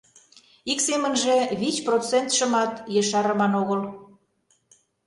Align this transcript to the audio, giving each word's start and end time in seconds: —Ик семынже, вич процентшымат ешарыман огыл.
—Ик 0.71 0.79
семынже, 0.87 1.37
вич 1.59 1.75
процентшымат 1.87 2.71
ешарыман 2.99 3.53
огыл. 3.61 3.81